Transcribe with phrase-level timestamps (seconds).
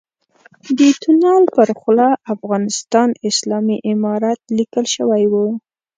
[0.77, 5.33] د تونل پر خوله افغانستان اسلامي امارت ليکل شوی و.